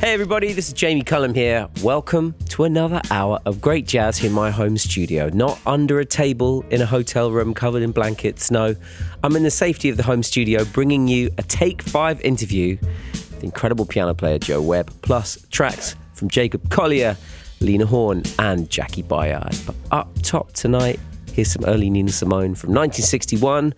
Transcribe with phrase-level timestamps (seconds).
[0.00, 1.68] Hey everybody, this is Jamie Cullum here.
[1.82, 5.28] Welcome to another hour of great jazz in my home studio.
[5.28, 8.74] Not under a table in a hotel room covered in blankets, no.
[9.22, 13.44] I'm in the safety of the home studio bringing you a Take 5 interview with
[13.44, 17.14] incredible piano player Joe Webb, plus tracks from Jacob Collier,
[17.60, 19.66] Lena Horne, and Jaki Byard.
[19.66, 20.98] But up top tonight,
[21.34, 23.74] here's some early Nina Simone from 1961.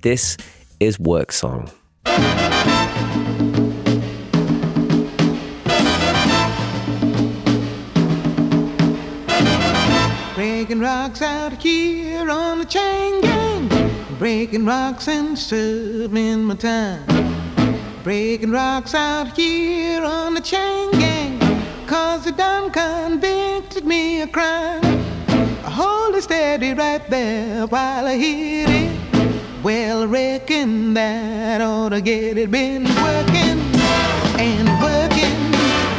[0.00, 0.38] This
[0.80, 1.70] is Work Song.
[10.86, 13.68] Rocks out here on the chain gang.
[14.20, 17.04] Breaking rocks and serving my time.
[18.04, 21.40] Breaking rocks out here on the chain gang.
[21.88, 24.80] Cause they done convicted me of crime.
[25.64, 29.64] Hold it steady right there while I hit it.
[29.64, 32.52] Well, I reckon that ought to get it.
[32.52, 33.58] Been working
[34.38, 35.40] and working,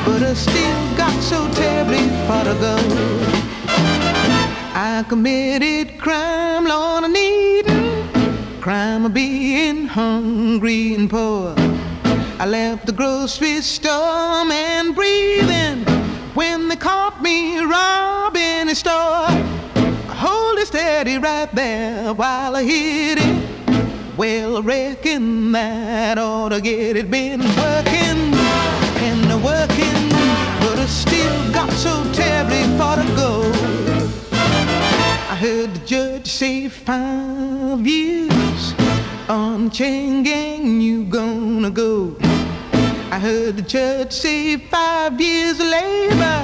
[0.05, 3.36] but I still got so terribly far to go.
[4.79, 7.65] I committed crime, Lord, I need
[8.61, 11.55] crime of being hungry and poor.
[12.37, 15.83] I left the grocery store and breathing
[16.35, 19.25] when they caught me robbing a store.
[20.13, 24.15] Hold it steady right there while I hit it.
[24.15, 27.09] Well, I reckon that ought to get it.
[27.09, 28.19] Been working
[29.01, 30.09] and working,
[30.59, 33.46] but I still got so terribly far to go.
[35.37, 38.73] I heard the judge say five years
[39.29, 42.17] on chain gang you gonna go.
[43.11, 46.39] I heard the judge say five years of labor.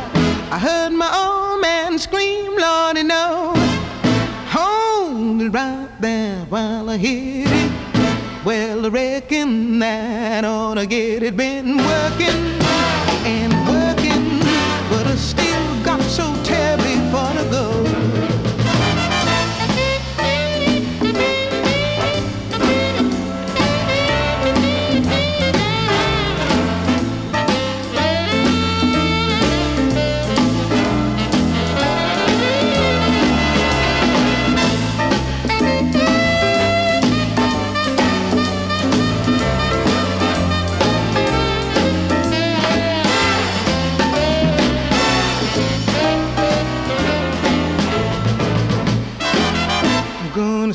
[0.52, 3.54] I heard my old man scream, Lordy, no.
[4.50, 8.46] Hold it right there while I hit it.
[8.46, 11.36] Well, I reckon that ought to get it.
[11.36, 12.62] Been working
[13.26, 13.63] and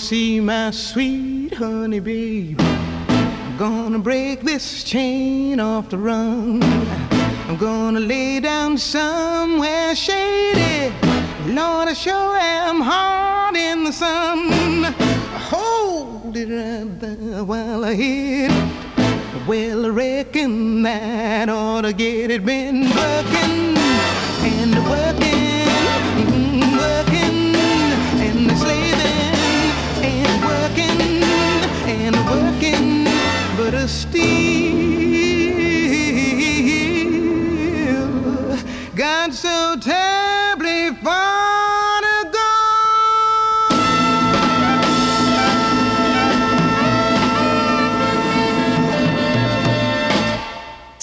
[0.09, 2.57] see my sweet honey baby.
[2.59, 6.63] I'm gonna break this chain off the run.
[7.47, 10.95] I'm gonna lay down somewhere shady.
[11.49, 14.95] Lord, I sure am hard in the sun.
[15.53, 19.47] Hold it right there while I hit it.
[19.47, 22.47] Well, I reckon that ought to get it.
[22.47, 23.77] Been working
[24.57, 25.08] and working,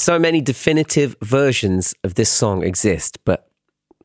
[0.05, 3.49] So many definitive versions of this song exist, but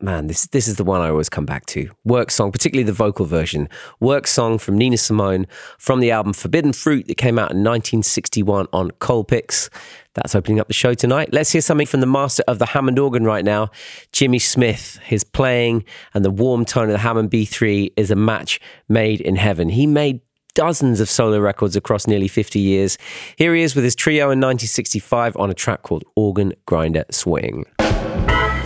[0.00, 1.90] man, this this is the one I always come back to.
[2.06, 3.68] Work song, particularly the vocal version.
[4.00, 5.46] Work song from Nina Simone
[5.76, 9.68] from the album Forbidden Fruit that came out in 1961 on Colpix.
[10.14, 11.34] That's opening up the show tonight.
[11.34, 13.68] Let's hear something from the master of the Hammond organ right now,
[14.10, 14.98] Jimmy Smith.
[15.02, 15.84] His playing
[16.14, 18.58] and the warm tone of the Hammond B3 is a match
[18.88, 19.68] made in heaven.
[19.68, 20.22] He made
[20.54, 22.98] dozens of solo records across nearly 50 years.
[23.36, 27.64] Here he is with his trio in 1965 on a track called Organ Grinder Swing.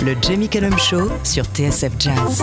[0.02, 2.42] Le Jamie Cullum Show sur TSF Jazz.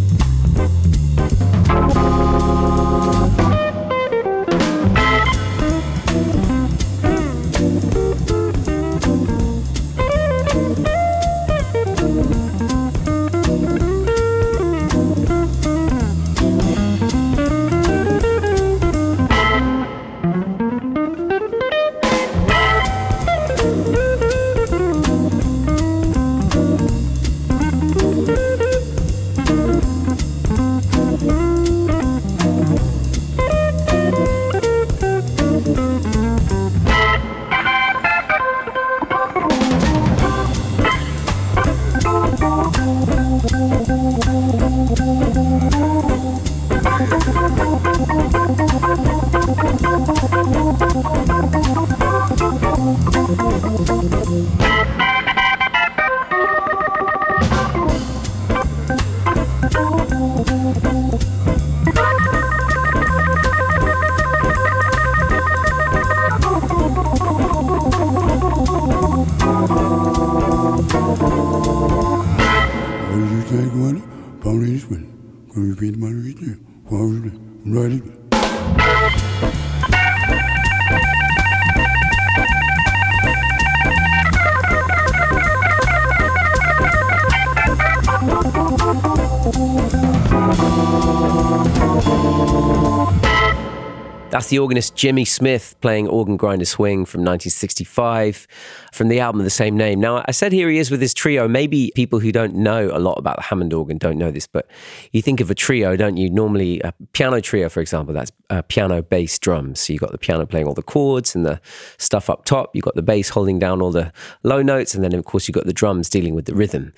[94.51, 98.47] the organist Jimmy Smith playing Organ Grinder Swing from 1965
[98.91, 99.99] from the album of the same name.
[99.99, 101.47] Now, I said here he is with his trio.
[101.47, 104.67] Maybe people who don't know a lot about the Hammond organ don't know this, but
[105.11, 106.29] you think of a trio, don't you?
[106.29, 109.79] Normally, a piano trio, for example, that's uh, piano, bass, drums.
[109.79, 111.61] So you've got the piano playing all the chords and the
[111.97, 112.75] stuff up top.
[112.75, 114.11] You've got the bass holding down all the
[114.43, 114.93] low notes.
[114.93, 116.93] And then, of course, you've got the drums dealing with the rhythm.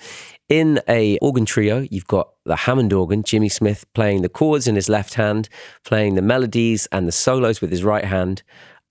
[0.48, 4.74] In a organ trio, you've got the Hammond organ, Jimmy Smith playing the chords in
[4.74, 5.48] his left hand,
[5.84, 8.42] playing the melodies and the solos with his right hand,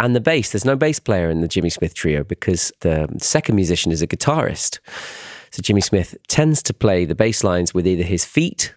[0.03, 0.51] and the bass.
[0.51, 4.07] There's no bass player in the Jimmy Smith trio because the second musician is a
[4.07, 4.79] guitarist.
[5.51, 8.75] So Jimmy Smith tends to play the bass lines with either his feet,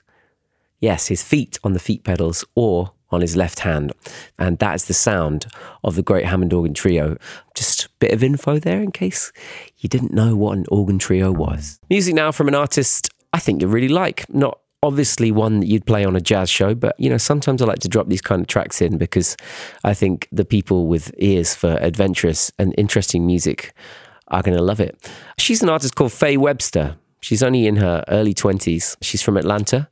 [0.78, 3.92] yes, his feet on the feet pedals, or on his left hand.
[4.38, 5.46] And that is the sound
[5.82, 7.16] of the great Hammond organ trio.
[7.54, 9.32] Just a bit of info there in case
[9.78, 11.80] you didn't know what an organ trio was.
[11.90, 14.32] Music now from an artist I think you really like.
[14.32, 17.66] Not obviously one that you'd play on a jazz show, but you know, sometimes I
[17.66, 19.36] like to drop these kind of tracks in because
[19.84, 23.74] I think the people with ears for adventurous and interesting music
[24.28, 25.10] are going to love it.
[25.38, 26.96] She's an artist called Faye Webster.
[27.20, 28.96] She's only in her early 20s.
[29.00, 29.88] She's from Atlanta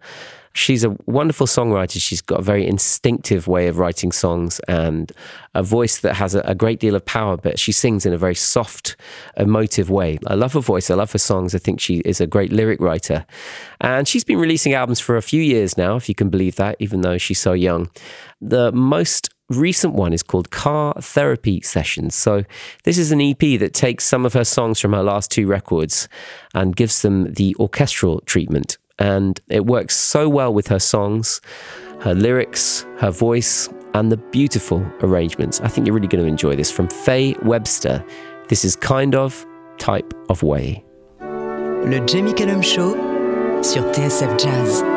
[0.54, 2.00] she's a wonderful songwriter.
[2.00, 5.12] She's got a very instinctive way of writing songs and
[5.54, 8.18] a voice that has a, a, great deal of power, but she sings in a
[8.18, 8.96] very soft,
[9.36, 10.18] emotive way.
[10.26, 10.90] I love her voice.
[10.90, 11.54] I love her songs.
[11.54, 13.26] I think she is a great lyric writer.
[13.80, 16.76] And she's been releasing albums for a few years now, if you can believe that,
[16.78, 17.90] even though she's so young.
[18.40, 22.14] The most recent one is called Car Therapy Sessions.
[22.14, 22.44] So,
[22.84, 26.08] this is an EP that takes some of her songs from her last two records
[26.54, 31.41] and gives them the orchestral treatment and it works so well with her songs,
[32.00, 35.61] her lyrics, her voice, and the beautiful arrangements.
[35.61, 38.05] I think you're really going to enjoy this from Faye Webster.
[38.49, 39.46] This is kind of
[39.79, 40.85] type of way.
[41.20, 42.94] Le Jamie Cullum Show
[43.62, 44.94] sur TSF Jazz.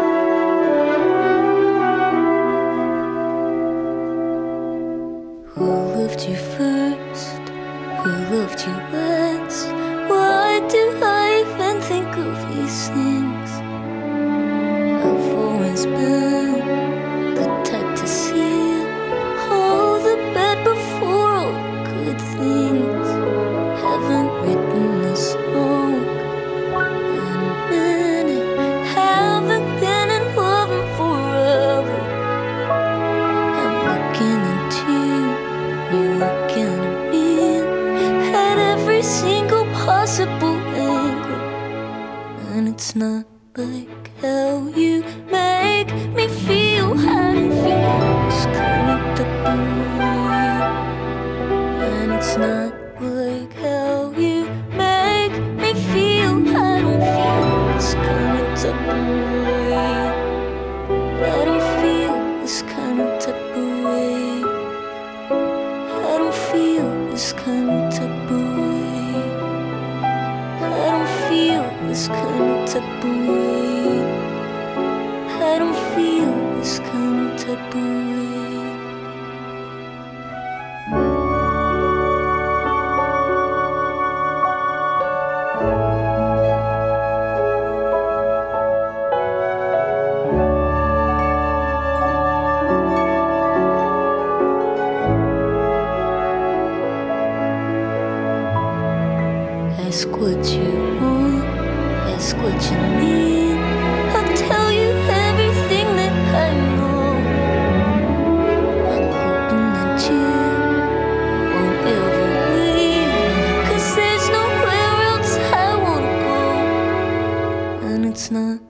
[118.37, 118.61] not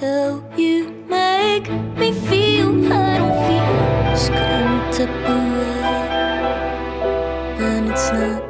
[0.00, 2.70] how you make me feel.
[2.92, 3.68] I don't feel
[7.60, 8.47] and it's not.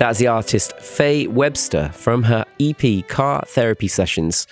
[0.00, 4.46] That's the artist Faye Webster from her EP Car Therapy Sessions.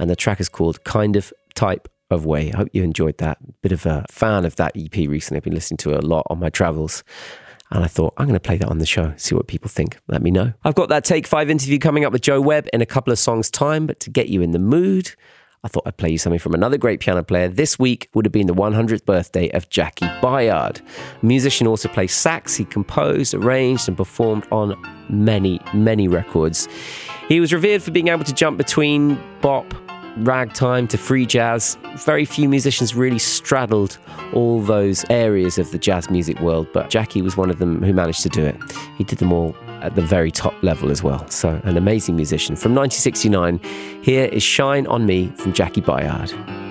[0.00, 2.50] And the track is called Kind of Type of Way.
[2.52, 3.38] I hope you enjoyed that.
[3.62, 5.36] Bit of a fan of that EP recently.
[5.36, 7.04] I've been listening to it a lot on my travels.
[7.70, 9.96] And I thought, I'm going to play that on the show, see what people think.
[10.08, 10.54] Let me know.
[10.64, 13.18] I've got that Take Five interview coming up with Joe Webb in a couple of
[13.20, 15.14] songs' time, but to get you in the mood,
[15.62, 17.46] I thought I'd play you something from another great piano player.
[17.46, 20.80] This week would have been the 100th birthday of Jaki Byard.
[21.20, 22.56] musician also plays sax.
[22.56, 24.74] He composed, arranged, and performed on
[25.10, 26.66] many, many records.
[27.28, 29.74] He was revered for being able to jump between bop,
[30.20, 31.76] ragtime to free jazz.
[31.96, 33.98] Very few musicians really straddled
[34.32, 37.92] all those areas of the jazz music world, but Jaki was one of them who
[37.92, 38.56] managed to do it.
[38.96, 41.26] He did them all at the very top level as well.
[41.28, 42.56] So, an amazing musician.
[42.56, 43.58] From 1969,
[44.02, 46.69] here is Shine on Me from Jaki Byard.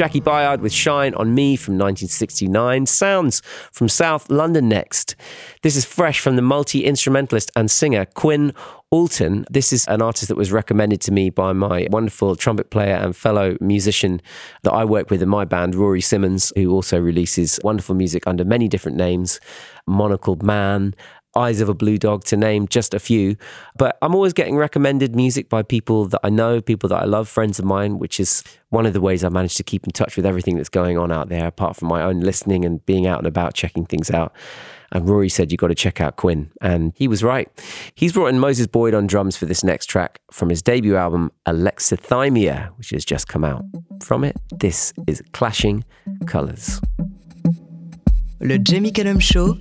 [0.00, 2.86] Jaki Byard with Shine on Me from 1969.
[2.86, 5.14] Sounds from South London next.
[5.60, 8.54] This is fresh from the multi instrumentalist and singer Quinn
[8.94, 9.44] Oulton.
[9.50, 13.14] This is an artist that was recommended to me by my wonderful trumpet player and
[13.14, 14.22] fellow musician
[14.62, 18.42] that I work with in my band, Rory Simmons, who also releases wonderful music under
[18.42, 19.38] many different names
[19.86, 20.94] Monocled Man,
[21.36, 23.36] Eyes of a Blue Dog, to name just a few.
[23.76, 27.28] But I'm always getting recommended music by people that I know, people that I love,
[27.28, 30.16] friends of mine, which is one of the ways I manage to keep in touch
[30.16, 33.18] with everything that's going on out there, apart from my own listening and being out
[33.18, 34.34] and about, checking things out.
[34.92, 36.50] And Rory said, You've got to check out Quinn.
[36.60, 37.48] And he was right.
[37.94, 41.30] He's brought in Moses Boyd on drums for this next track from his debut album,
[41.46, 43.64] Alexithymia, which has just come out.
[44.02, 45.84] From it, this is Clashing
[46.26, 46.80] Colors.
[48.40, 49.58] Le Jamie Cullum Show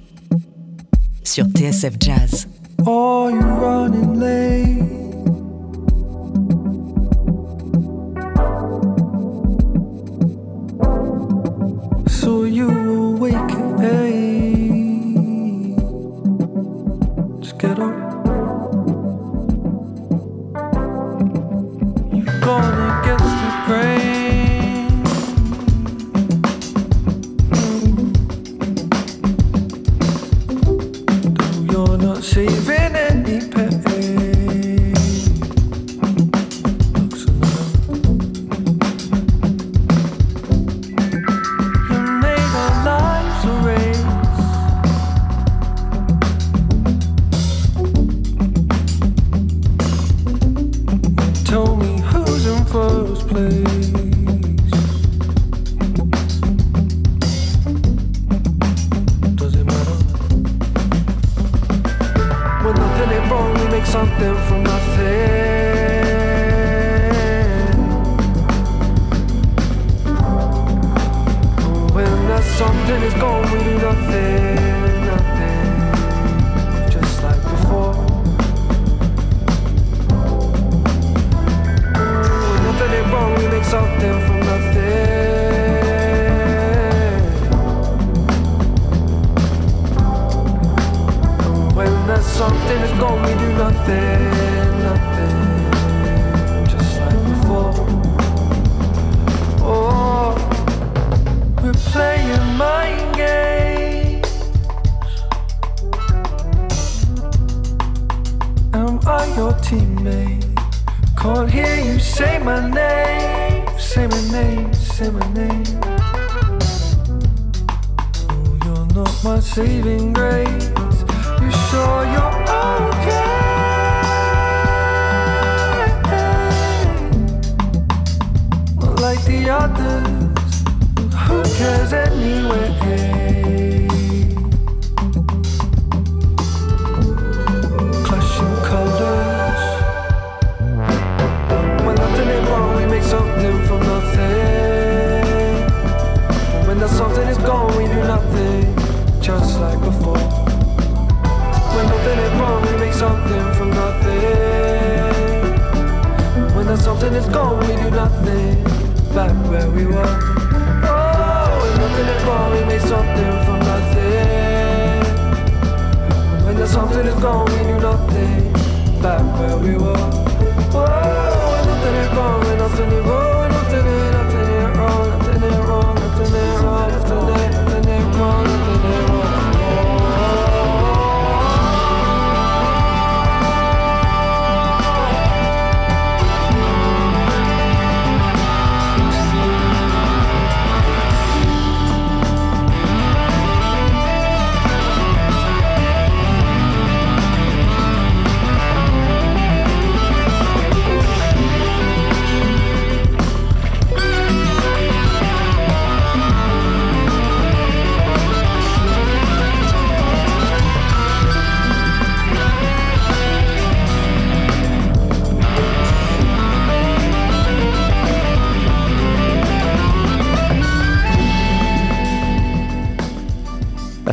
[1.29, 2.47] sur TSF Jazz.
[2.87, 5.08] Are you running late?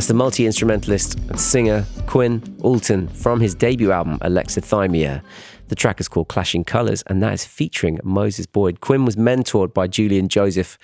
[0.07, 5.21] That's the multi instrumentalist and singer Quinn Oulton from his debut album Alexithymia.
[5.67, 8.79] The track is called Clashing Colors, and that is featuring Moses Boyd.
[8.79, 10.77] Quinn was mentored by Julian Joseph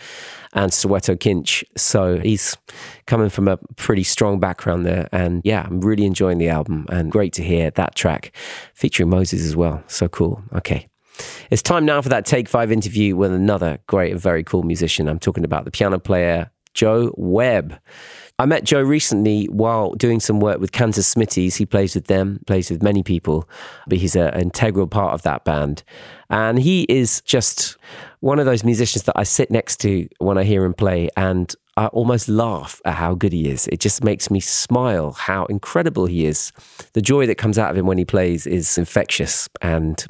[0.52, 2.58] and Soweto Kinch, so he's
[3.06, 5.08] coming from a pretty strong background there.
[5.14, 8.36] And yeah, I'm really enjoying the album, and great to hear that track
[8.74, 9.82] featuring Moses as well.
[9.88, 10.44] So cool.
[10.54, 10.90] Okay.
[11.50, 15.08] It's time now for that Take Five interview with another great and very cool musician.
[15.08, 17.80] I'm talking about the piano player Joe Webb.
[18.44, 21.56] I met Joe recently while doing some work with Kansas Smitty's.
[21.56, 23.48] He plays with them, plays with many people,
[23.88, 25.82] but he's a- an integral part of that band.
[26.30, 27.78] And he is just
[28.20, 31.08] one of those musicians that I sit next to when I hear him play.
[31.16, 33.68] And I almost laugh at how good he is.
[33.68, 36.52] It just makes me smile how incredible he is.
[36.92, 40.06] The joy that comes out of him when he plays is infectious and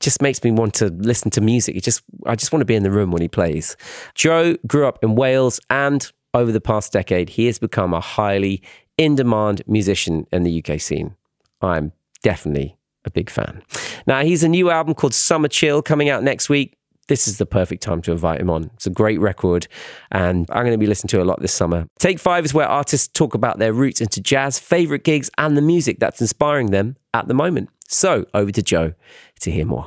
[0.00, 1.76] just makes me want to listen to music.
[1.76, 3.76] It just I just want to be in the room when he plays.
[4.14, 8.62] Joe grew up in Wales and over the past decade he has become a highly
[8.98, 11.16] in-demand musician in the UK scene.
[11.60, 13.62] I'm definitely a big fan.
[14.06, 16.76] Now, he's a new album called Summer Chill coming out next week.
[17.08, 18.70] This is the perfect time to invite him on.
[18.74, 19.68] It's a great record,
[20.10, 21.86] and I'm going to be listening to it a lot this summer.
[22.00, 25.62] Take Five is where artists talk about their roots into jazz, favorite gigs, and the
[25.62, 27.70] music that's inspiring them at the moment.
[27.88, 28.94] So, over to Joe
[29.40, 29.86] to hear more.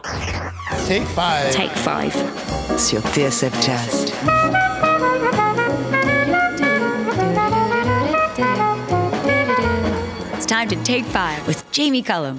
[0.86, 1.52] Take five.
[1.52, 2.14] Take 5
[2.80, 4.69] sur TSF Jazz.
[10.60, 12.38] Time to take five with Jamie Cullum.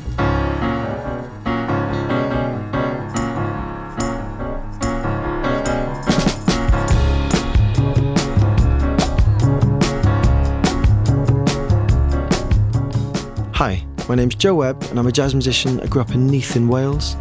[13.55, 15.81] Hi, my name's Joe Webb and I'm a jazz musician.
[15.81, 17.17] I grew up in Neath in Wales.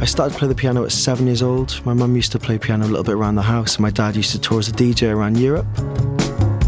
[0.00, 1.84] I started to play the piano at seven years old.
[1.84, 4.14] My mum used to play piano a little bit around the house, and my dad
[4.14, 5.66] used to tour as a DJ around Europe.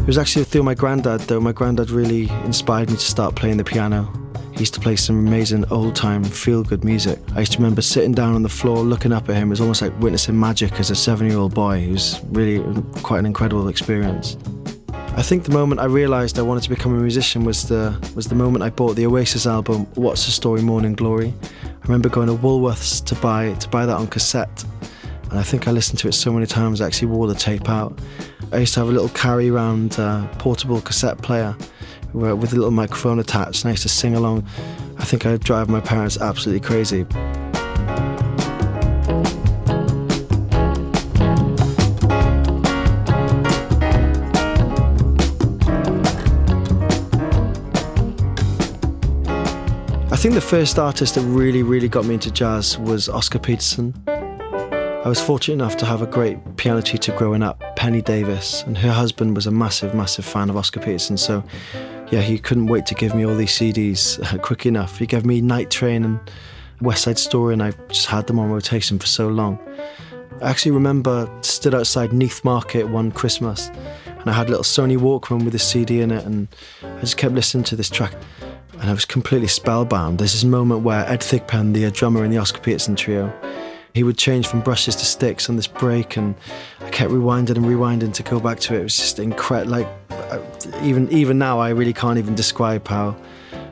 [0.02, 1.38] It was actually through my granddad, though.
[1.38, 4.12] My granddad really inspired me to start playing the piano.
[4.50, 7.20] He used to play some amazing old time feel good music.
[7.36, 9.46] I used to remember sitting down on the floor looking up at him.
[9.46, 11.78] It was almost like witnessing magic as a seven year old boy.
[11.78, 14.36] It was really quite an incredible experience.
[15.14, 18.26] I think the moment I realised I wanted to become a musician was the was
[18.26, 21.32] the moment I bought the Oasis album What's the Story Morning Glory.
[21.62, 24.64] I remember going to Woolworths to buy to buy that on cassette.
[25.32, 27.70] And I think I listened to it so many times I actually wore the tape
[27.70, 27.98] out.
[28.52, 31.56] I used to have a little carry around uh, portable cassette player
[32.12, 34.46] with a little microphone attached and I used to sing along.
[34.98, 37.06] I think I'd drive my parents absolutely crazy.
[50.10, 53.94] I think the first artist that really, really got me into jazz was Oscar Peterson.
[55.04, 58.78] I was fortunate enough to have a great piano teacher growing up, Penny Davis, and
[58.78, 61.16] her husband was a massive, massive fan of Oscar Peterson.
[61.16, 61.42] So,
[62.12, 64.98] yeah, he couldn't wait to give me all these CDs quick enough.
[64.98, 66.20] He gave me Night Train and
[66.80, 69.58] West Side Story, and I just had them on rotation for so long.
[70.40, 73.70] I actually remember stood outside Neath Market one Christmas,
[74.06, 76.46] and I had a little Sony Walkman with a CD in it, and
[76.84, 78.14] I just kept listening to this track,
[78.78, 80.18] and I was completely spellbound.
[80.18, 83.32] There's this moment where Ed Thigpen, the drummer in the Oscar Peterson trio,
[83.94, 86.34] he would change from brushes to sticks on this break, and
[86.80, 88.80] I kept rewinding and rewinding to go back to it.
[88.80, 89.72] It was just incredible.
[89.72, 90.40] Like uh,
[90.82, 93.16] even even now, I really can't even describe how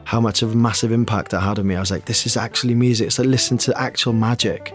[0.04, 1.76] how much of a massive impact that had on me.
[1.76, 3.06] I was like, this is actually music.
[3.06, 4.74] It's like listen to actual magic.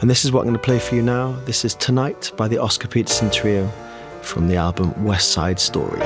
[0.00, 1.32] And this is what I'm going to play for you now.
[1.44, 3.68] This is Tonight by the Oscar Peterson Trio
[4.22, 6.00] from the album West Side Story.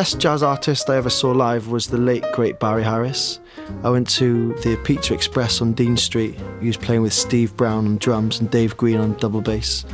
[0.00, 3.38] Best jazz artist I ever saw live was the late great Barry Harris.
[3.84, 6.40] I went to the Pizza Express on Dean Street.
[6.58, 9.84] He was playing with Steve Brown on drums and Dave Green on double bass.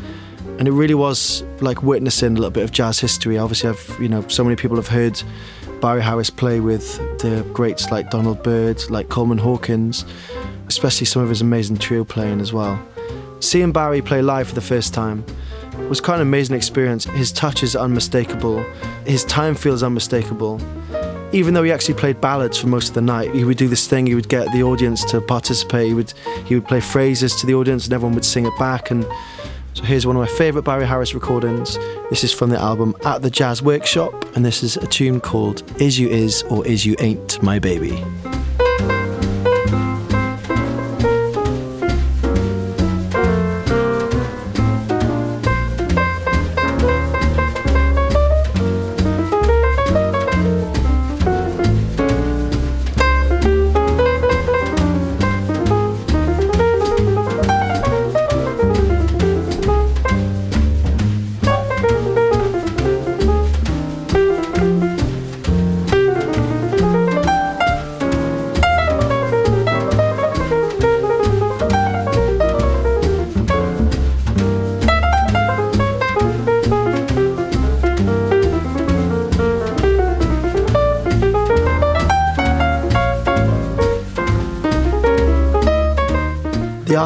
[0.61, 3.37] And it really was like witnessing a little bit of jazz history.
[3.37, 5.21] Obviously, I've you know so many people have heard
[5.81, 10.05] Barry Harris play with the greats like Donald Byrd, like Coleman Hawkins,
[10.69, 12.81] especially some of his amazing trio playing as well.
[13.41, 15.25] Seeing Barry play live for the first time
[15.89, 17.07] was quite an amazing experience.
[17.07, 18.65] His touch is unmistakable.
[19.07, 20.61] His time feels unmistakable.
[21.33, 23.87] even though he actually played ballads for most of the night, he would do this
[23.87, 24.07] thing.
[24.07, 25.89] He would get the audience to participate.
[25.89, 26.13] He would
[26.45, 28.91] he would play phrases to the audience, and everyone would sing it back.
[28.91, 29.05] And
[29.75, 31.77] so here's one of my favourite Barry Harris recordings.
[32.11, 35.63] This is from the album At the Jazz Workshop, and this is a tune called
[35.81, 38.03] "Is You Is or Is You Ain't My Baby."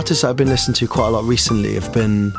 [0.01, 2.33] Artists that I've been listening to quite a lot recently have been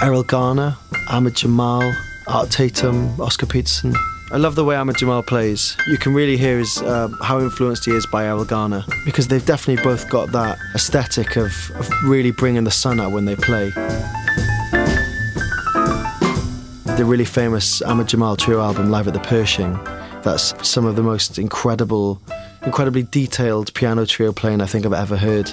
[0.00, 0.78] Erroll Garner,
[1.10, 1.82] Ahmad Jamal,
[2.26, 3.94] Art Tatum, Oscar Peterson.
[4.32, 5.76] I love the way Ahmad Jamal plays.
[5.88, 9.44] You can really hear his, uh, how influenced he is by Erroll Garner because they've
[9.44, 13.68] definitely both got that aesthetic of, of really bringing the sun out when they play.
[16.96, 19.74] The really famous Ahmad Jamal trio album, Live at the Pershing,
[20.22, 22.22] that's some of the most incredible,
[22.64, 25.52] incredibly detailed piano trio playing I think I've ever heard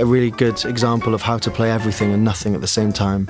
[0.00, 3.28] a really good example of how to play everything and nothing at the same time.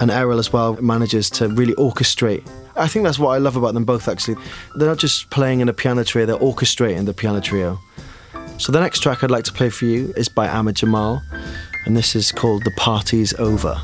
[0.00, 2.48] And Erroll as well manages to really orchestrate.
[2.76, 4.36] I think that's what I love about them both actually.
[4.76, 7.78] They're not just playing in a piano trio, they're orchestrating the piano trio.
[8.56, 11.22] So the next track I'd like to play for you is by Ahmad Jamal,
[11.86, 13.80] and this is called The Party's Over.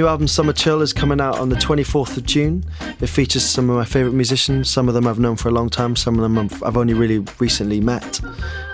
[0.00, 2.64] New album Summer Chill is coming out on the 24th of June.
[3.02, 4.70] It features some of my favourite musicians.
[4.70, 7.18] Some of them I've known for a long time, some of them I've, only really
[7.38, 8.18] recently met.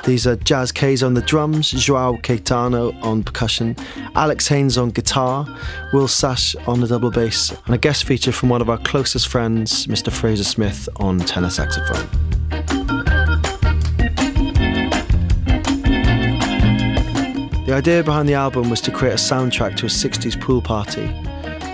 [0.05, 3.75] These are Jas Kayser on the drums, Joao Caetano on percussion,
[4.15, 5.45] Alex Haynes on guitar,
[5.93, 9.27] Will Sach on the double bass, and a guest feature from one of our closest
[9.27, 10.13] friends, Mr.
[10.13, 12.26] Fraser Smith, on tenor saxophone.
[17.67, 21.09] The idea behind the album was to create a soundtrack to a 60s pool party.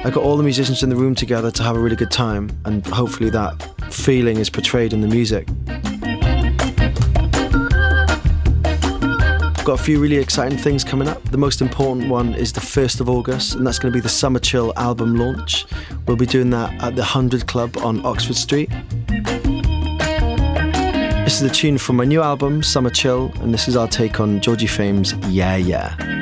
[0.05, 2.49] I got all the musicians in the room together to have a really good time,
[2.65, 5.47] and hopefully that feeling is portrayed in the music.
[9.65, 11.23] Got a few really exciting things coming up.
[11.25, 14.09] The most important one is the 1st of August, and that's going to be the
[14.09, 15.67] Summer Chill album launch.
[16.07, 18.71] We'll be doing that at the 100 Club on Oxford Street.
[21.25, 24.19] This is the tune from my new album, Summer Chill, and this is our take
[24.19, 26.22] on Georgie Fame's Yeah Yeah.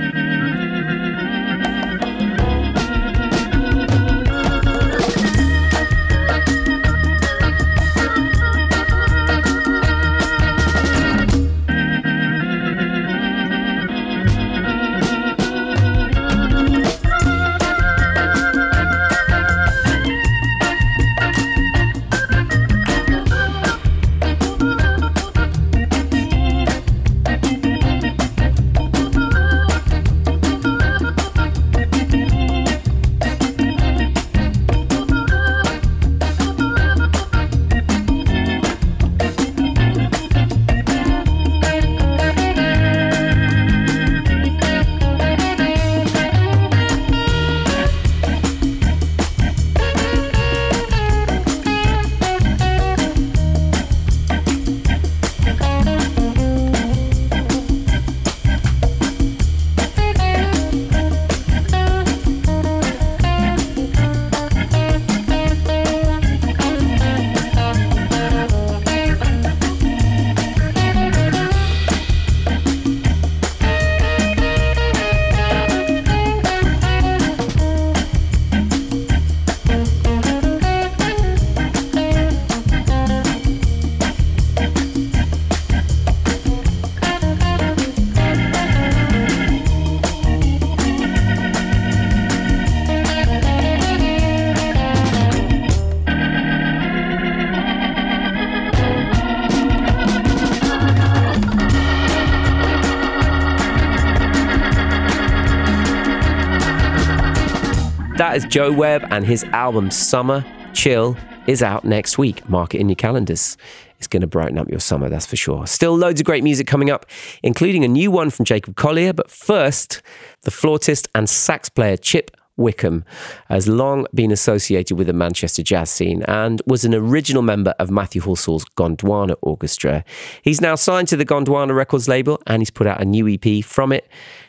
[108.37, 112.47] Is Joe Webb, and his album Summer Chill is out next week.
[112.51, 113.57] Mark it in your calendars.
[113.97, 115.67] It's going to brighten up your summer, that's for sure.
[115.67, 117.07] Still loads of great music coming up,
[117.43, 119.15] including a new one from Jacob Collier.
[119.15, 120.03] But first,
[120.43, 123.07] the flautist and sax player Chip Wickham
[123.49, 127.91] has long been associated with the Manchester jazz scene and was an original member of
[127.91, 130.05] Matthew Halsall's Gondwana Orchestra.
[130.43, 133.65] He's now signed to the Gondwana Records label and he's put out a new EP
[133.65, 134.07] from it.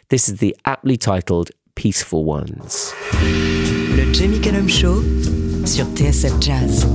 [0.10, 2.94] This is the aptly titled Peaceful Ones.
[3.98, 5.02] Le Jamie Cullum Show
[5.65, 6.86] sur TSF Jazz.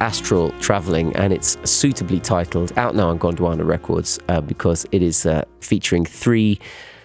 [0.00, 5.26] Astral Traveling and it's suitably titled, out now on Gondwana Records, uh, because it is
[5.26, 6.60] uh, featuring three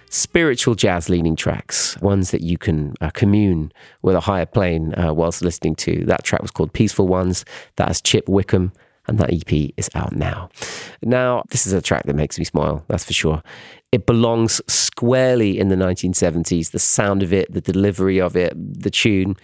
[0.09, 3.71] spiritual jazz leaning tracks, ones that you can uh, commune
[4.01, 6.03] with a higher plane uh, whilst listening to.
[6.05, 7.45] That track was called Peaceful Ones.
[7.77, 8.73] That is Chip Wickham.
[9.07, 10.49] and that EP is out now.
[11.01, 13.41] Now, this is a track that makes me smile, that's for sure.
[13.91, 16.71] It belongs squarely in the 1970s.
[16.71, 19.35] The sound of it, the delivery of it, the tune,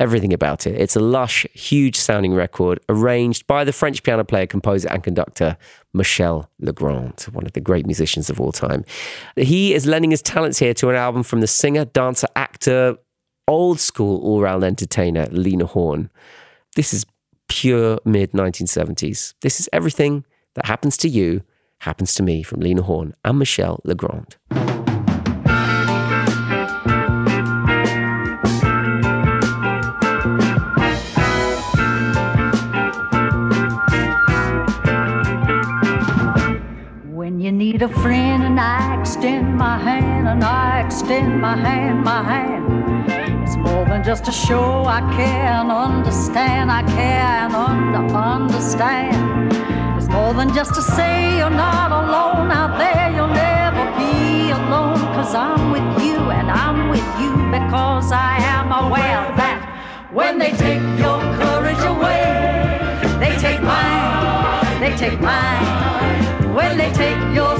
[0.00, 0.74] everything about it.
[0.74, 5.56] It's a lush, huge sounding record arranged by the French piano player, composer, and conductor
[5.92, 8.84] Michel Legrand, one of the great musicians of all time.
[9.36, 12.96] He is lending his talents here to an album from the singer, dancer, actor,
[13.46, 16.10] old school all round entertainer Lena Horne.
[16.76, 17.04] This is
[17.48, 19.34] pure mid 1970s.
[19.42, 20.24] This is everything
[20.54, 21.42] that happens to you
[21.80, 24.36] happens to me from Lena Horne and Michel Legrand.
[37.72, 42.64] Need a friend and I extend my hand and I extend my hand, my hand.
[43.44, 44.84] It's more than just a show.
[44.98, 46.72] I care and understand.
[46.72, 49.52] I care and under, understand.
[49.96, 53.06] It's more than just to say you're not alone out there.
[53.14, 54.98] You'll never be alone.
[55.16, 59.58] Cause I'm with you and I'm with you because I am aware that
[60.12, 62.24] when they take your courage away,
[63.22, 64.80] they take mine.
[64.80, 65.90] They take mine.
[66.54, 67.59] When they take your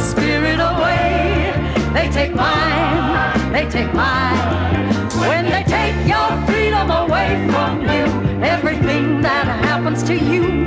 [1.92, 3.52] they take mine.
[3.52, 5.08] They take mine.
[5.18, 8.04] When they take your freedom away from you,
[8.44, 10.59] everything that happens to you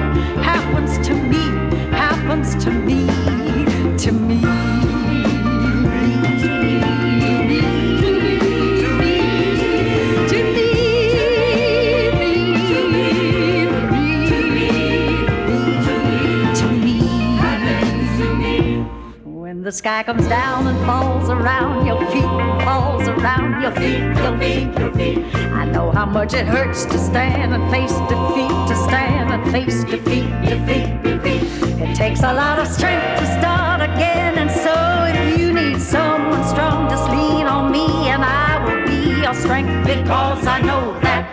[19.74, 22.21] sky comes down and falls around your feet,
[22.63, 25.36] falls around your feet, your feet, your feet.
[25.51, 29.84] I know how much it hurts to stand and face defeat, to stand and face
[29.84, 31.41] defeat, defeat, defeat.
[31.82, 34.76] It takes a lot of strength to start again, and so
[35.07, 39.88] if you need someone strong, just lean on me, and I will be your strength
[39.88, 41.26] because I know that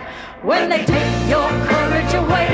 [0.43, 2.49] when they take your courage away,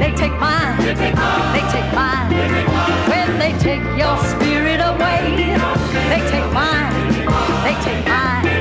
[0.00, 0.78] they take mine.
[0.78, 1.52] They take mine.
[1.52, 2.32] They take mine.
[3.10, 4.45] When they take your spirit
[4.86, 5.20] away,
[6.10, 6.92] they take mine.
[7.64, 8.55] They take mine.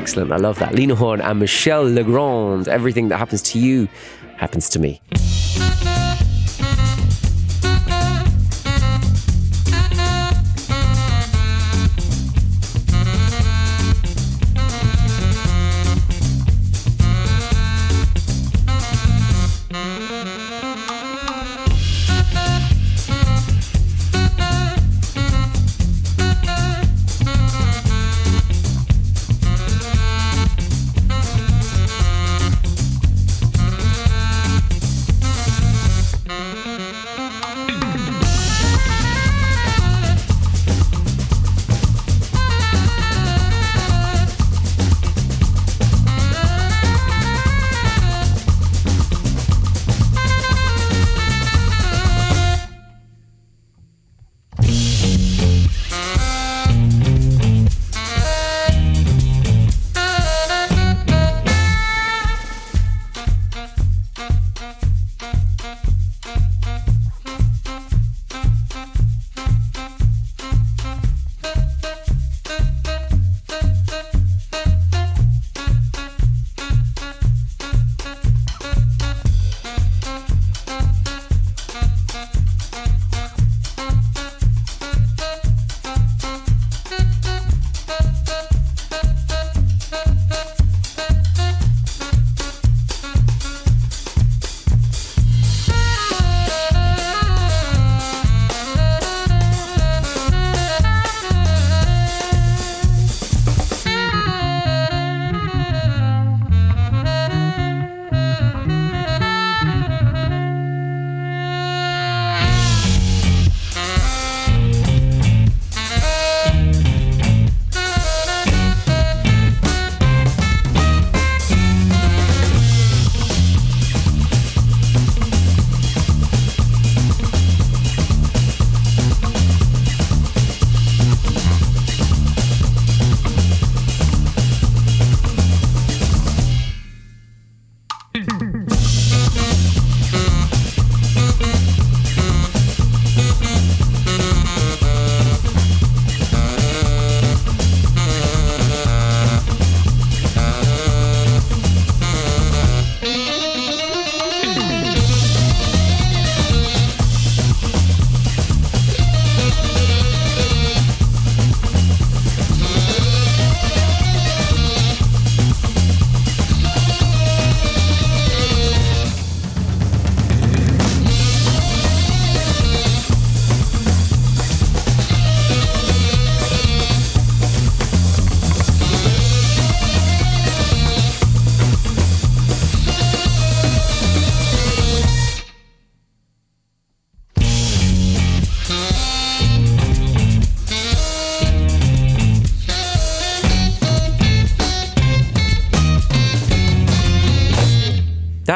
[0.00, 0.32] Excellent.
[0.32, 0.74] I love that.
[0.74, 2.68] Lena Horne and Michel Legrand.
[2.68, 3.86] Everything that happens to you
[4.38, 5.02] happens to me.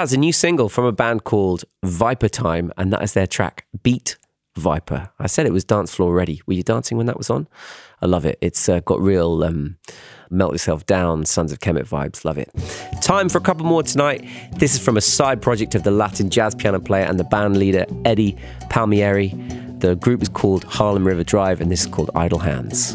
[0.04, 3.64] That's a new single from a band called Viper Time, and that is their track
[3.82, 4.18] Beat
[4.54, 5.08] Viper.
[5.18, 6.42] I said it was dance floor ready.
[6.46, 7.48] Were you dancing when that was on?
[8.02, 8.36] I love it.
[8.42, 9.78] It's uh, got real um,
[10.28, 12.22] melt yourself down, Sons of Kemet vibes.
[12.22, 12.50] Love it.
[13.00, 14.28] Time for a couple more tonight.
[14.58, 17.56] This is from a side project of the Latin jazz piano player and the band
[17.56, 18.36] leader Eddie
[18.68, 19.28] Palmieri.
[19.78, 22.94] The group is called Harlem River Drive, and this is called Idle Hands.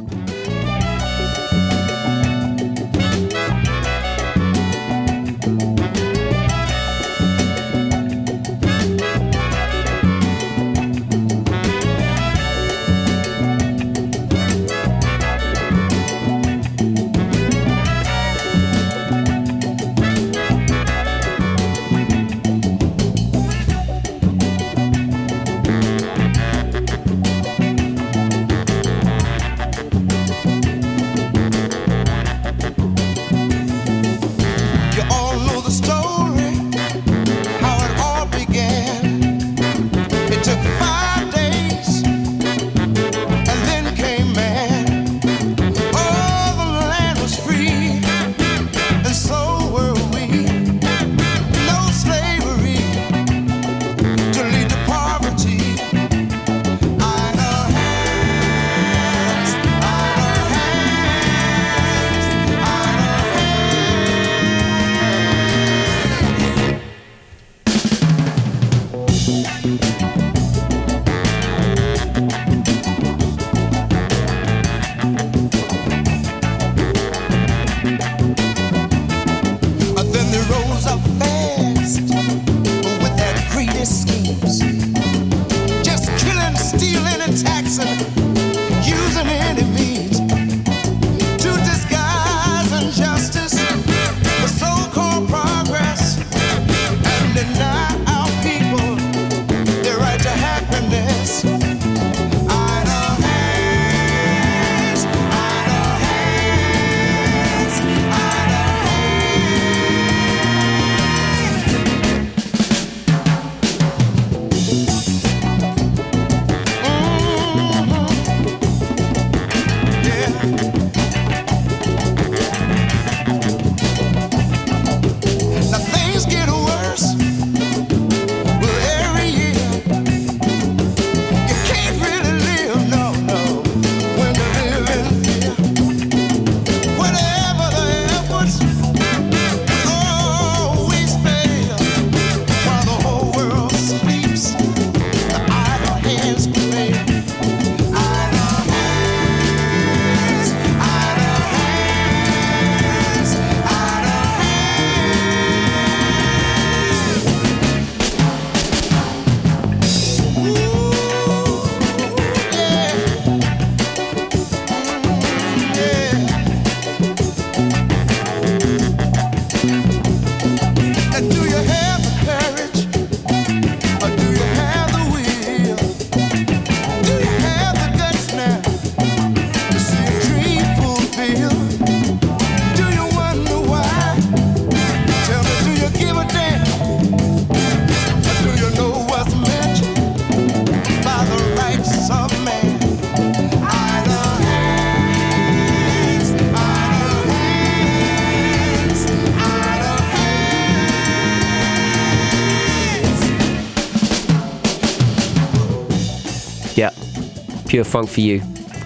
[207.69, 208.41] Pure funk for you.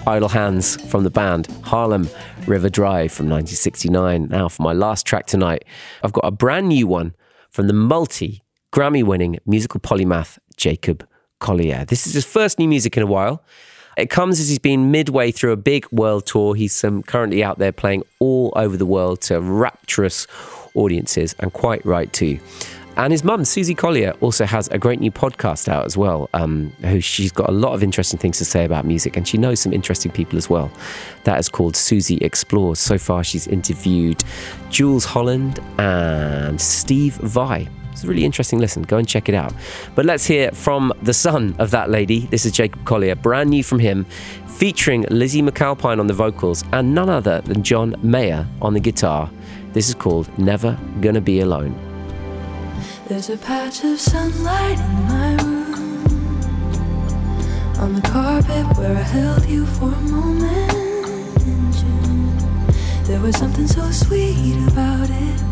[0.06, 2.06] Idle Hands from the band Harlem
[2.46, 4.28] River Drive from 1969.
[4.28, 5.64] Now, for my last track tonight,
[6.02, 7.14] I've got a brand new one
[7.48, 8.42] from the multi
[8.74, 11.08] Grammy winning musical polymath Jacob
[11.40, 11.86] Collier.
[11.86, 13.42] This is his first new music in a while.
[13.96, 16.54] It comes as he's been midway through a big world tour.
[16.54, 20.26] He's um, currently out there playing all over the world to rapturous
[20.74, 22.38] audiences, and quite right too.
[22.96, 26.30] And his mum, Susie Collier, also has a great new podcast out as well.
[26.32, 29.36] Um, who she's got a lot of interesting things to say about music, and she
[29.36, 30.70] knows some interesting people as well.
[31.24, 32.78] That is called Susie Explores.
[32.78, 34.22] So far, she's interviewed
[34.70, 37.68] Jools Holland and Steve Vai.
[37.90, 38.82] It's a really interesting listen.
[38.82, 39.52] Go and check it out.
[39.94, 42.26] But let's hear from the son of that lady.
[42.26, 44.04] This is Jacob Collier, brand new from him,
[44.46, 49.30] featuring Lizzie McAlpine on the vocals and none other than John Mayer on the guitar.
[49.72, 51.93] This is called Never Gonna Be Alone.
[53.06, 56.40] There's a patch of sunlight in my room
[57.78, 60.72] on the carpet where I held you for a moment
[61.42, 62.34] in June.
[63.04, 65.42] There was something so sweet about it,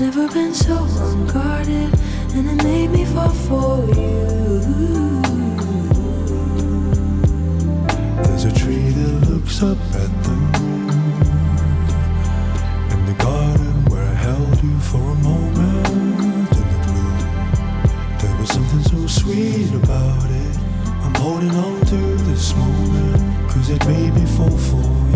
[0.00, 1.94] never been so unguarded,
[2.34, 4.58] and it made me fall for you.
[8.24, 10.87] There's a tree that looks up at the moon.
[18.88, 20.56] so sweet about it.
[21.04, 25.07] I'm holding on to this moment, cause it made me fall for it.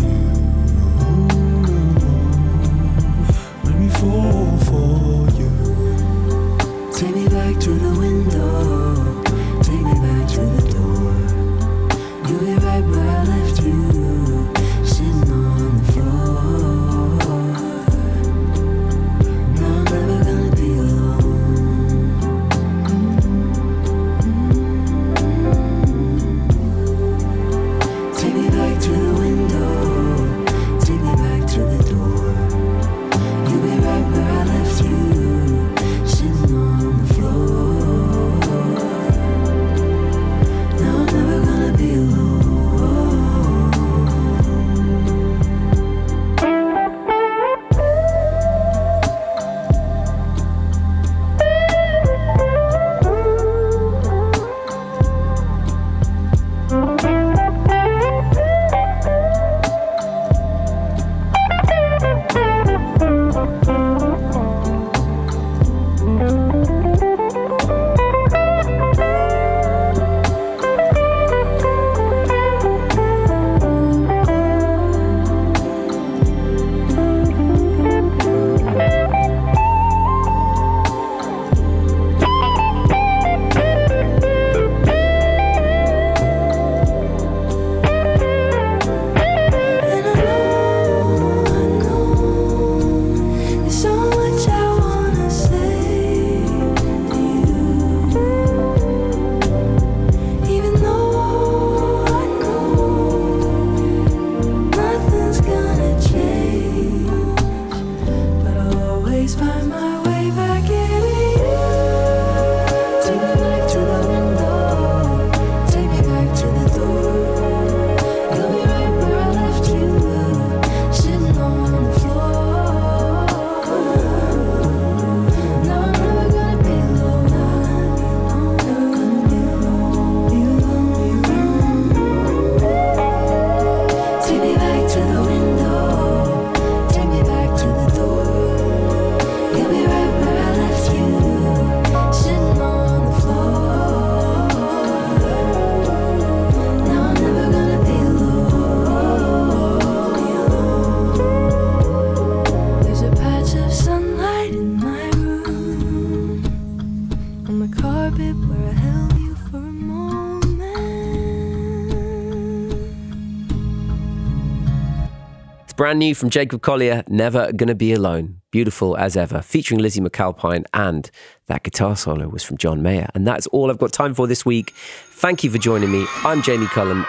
[165.92, 168.40] brand new from Jacob Collier, Never Gonna Be Alone.
[168.50, 170.64] Beautiful as ever, featuring Lizzie McAlpine.
[170.72, 171.10] And
[171.48, 173.10] that guitar solo was from John Mayer.
[173.14, 174.72] And that's all I've got time for this week.
[175.10, 176.06] Thank you for joining me.
[176.24, 177.04] I'm Jamie Cullum.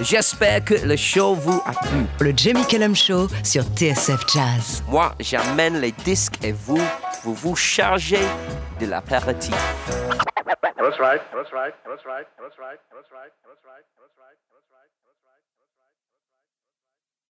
[0.00, 2.06] J'espère que le show vous a plu.
[2.20, 4.82] Le Jamie Cullum Show sur TSF Jazz.
[4.88, 6.80] Moi, j'amène les disques et vous,
[7.22, 8.24] vous vous chargez
[8.80, 9.54] de l'apéritif.
[10.82, 14.01] That's right, that's right, that's right, that's right, that's right, that's right.